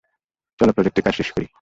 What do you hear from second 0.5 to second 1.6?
চল প্রজেক্টের কাজ শেষ করি।